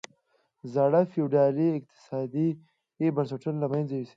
[0.73, 2.47] زاړه فیوډالي اقتصادي
[3.15, 4.09] بنسټونه له منځه یوسي.